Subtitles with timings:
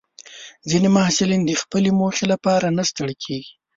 [0.69, 3.51] ځینې محصلین د خپلې موخې لپاره نه ستړي کېږي.